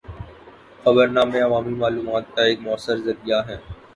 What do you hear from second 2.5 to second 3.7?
مؤثر ذریعہ ہیں۔